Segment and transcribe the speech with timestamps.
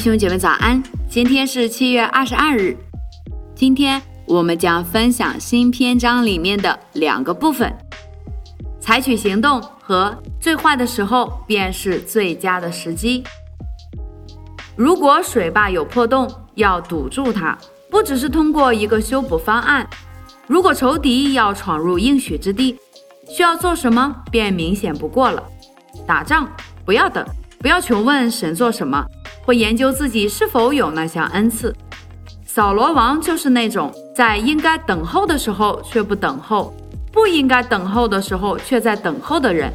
[0.00, 2.74] 兄弟姐妹早安，今天是七月二十二日。
[3.54, 7.70] 今天我们将分享新篇章里面的两个部分：
[8.80, 13.22] 采取行动和最坏的时候便是最佳的时机。
[14.74, 17.58] 如果水坝有破洞，要堵住它，
[17.90, 19.86] 不只是通过一个修补方案。
[20.46, 22.74] 如果仇敌要闯入应许之地，
[23.28, 25.42] 需要做什么便明显不过了。
[26.06, 26.50] 打仗
[26.86, 27.22] 不要等，
[27.58, 29.04] 不要求问神做什么。
[29.42, 31.74] 会研究自己是否有那项恩赐。
[32.44, 36.74] 扫罗王就是那种在应该等候的时候却不等候，
[37.12, 39.72] 不应该等候的时候却在等候的人。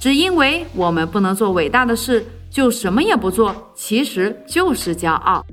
[0.00, 5.44] 只因为我们不能做伟大的事，就什么也不做，其实就是骄傲。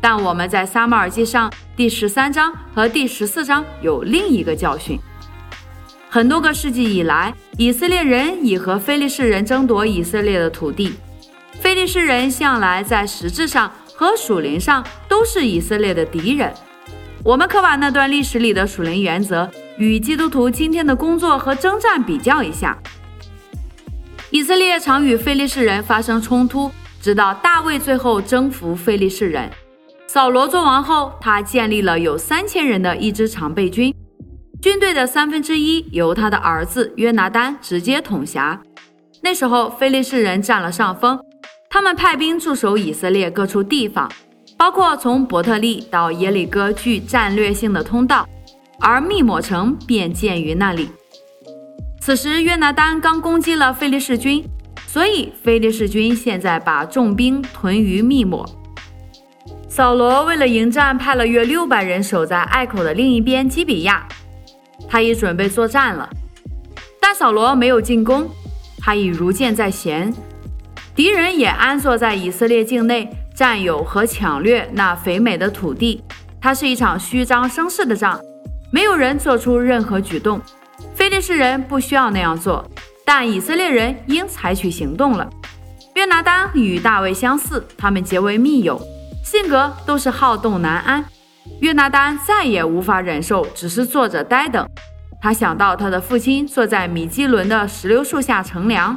[0.00, 4.98] 但我们在撒马尔记上第十三章和第十四章有另一个教训。
[6.08, 10.94] 很多个世纪以来，以色列人已和非利士人争夺以色列的土地。
[11.58, 16.52] 非利士人向来在实质上和属灵上都是以色列的敌人。
[17.22, 22.78] 我们可把那段历史里的属灵原则与基督徒今天的工作和征战比较一下。
[24.30, 26.70] 以色列常与非利士人发生冲突，
[27.02, 29.50] 直到大卫最后征服非利士人。
[30.06, 33.94] 扫罗做王后，他建立了有三千人的一支常备军，
[34.62, 38.60] 军队的三分之一由他的儿子约拿丹直接统辖。
[39.22, 41.18] 那时候，非利士人占了上风。
[41.72, 44.10] 他们派兵驻守以色列各处地方，
[44.58, 48.28] 包括从伯特利到耶利哥具战略性的通道，
[48.80, 50.90] 而密抹城便建于那里。
[52.00, 54.44] 此时约拿丹刚攻击了菲利士军，
[54.88, 58.44] 所以菲利士军现在把重兵屯于密抹。
[59.68, 64.04] 扫罗为了迎战，派了约六百人守在隘口的另一边基比亚，
[64.88, 66.10] 他已准备作战了。
[67.00, 68.28] 但扫罗没有进攻，
[68.80, 70.12] 他已如箭在弦。
[70.94, 76.02] 敌人也安坐在以色列境内，占有和抢掠那肥美的土地。
[76.40, 78.20] 它是一场虚张声势的仗，
[78.72, 80.40] 没有人做出任何举动。
[80.94, 82.68] 非利士人不需要那样做，
[83.04, 85.28] 但以色列人应采取行动了。
[85.94, 88.80] 约拿丹与大卫相似，他们结为密友，
[89.24, 91.04] 性格都是好动难安。
[91.60, 94.66] 约拿丹再也无法忍受只是坐着呆等，
[95.20, 98.96] 他想到他的父亲坐在米基伦的石榴树下乘凉。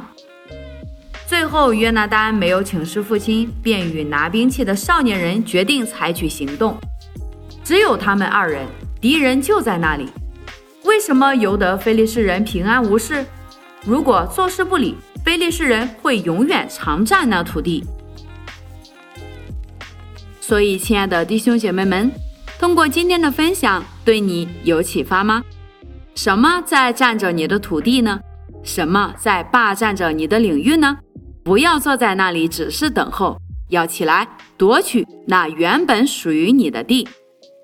[1.34, 6.78] 最后，约拿丹没有请示父亲，便与拿兵器的少年人决定采取行动。
[7.64, 8.64] 只有他们二人，
[9.00, 10.08] 敌人就在那里。
[10.84, 13.26] 为什么由得非利士人平安无事？
[13.84, 17.84] 如果坐视不理，非利士人会永远常占那土地。
[20.40, 22.12] 所以，亲爱的弟兄姐妹们，
[22.60, 25.42] 通过今天的分享，对你有启发吗？
[26.14, 28.20] 什么在占着你的土地呢？
[28.62, 30.98] 什么在霸占着你的领域呢？
[31.44, 33.36] 不要坐在那里只是等候，
[33.68, 37.06] 要起来夺取那原本属于你的地。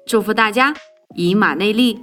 [0.06, 0.74] 祝福大家，
[1.16, 1.98] 以马内利。